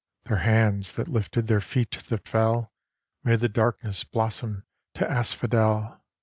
Their 0.23 0.37
hands 0.37 0.93
that 0.93 1.07
lifted, 1.07 1.45
their 1.45 1.61
feet 1.61 1.91
that 2.09 2.27
fell, 2.27 2.73
Made 3.23 3.41
the 3.41 3.47
darkness 3.47 4.03
blossom 4.03 4.65
to 4.95 5.07
asphodel. 5.07 6.01